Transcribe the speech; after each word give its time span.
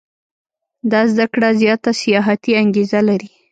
دا 0.91 1.01
زده 1.11 1.25
کړه 1.33 1.49
زیاته 1.61 1.91
سیاحتي 2.01 2.51
انګېزه 2.61 2.99
لري. 3.09 3.31